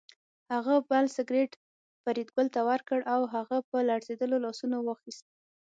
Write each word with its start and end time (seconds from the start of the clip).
هغه 0.53 0.73
بل 0.89 1.05
سګرټ 1.15 1.51
فریدګل 2.03 2.47
ته 2.55 2.61
ورکړ 2.69 2.99
او 3.13 3.21
هغه 3.33 3.57
په 3.69 3.77
لړزېدلو 3.89 4.35
لاسونو 4.45 4.77
واخیست 4.81 5.25